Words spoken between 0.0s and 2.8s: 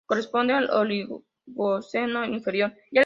Corresponde al Oligoceno inferior.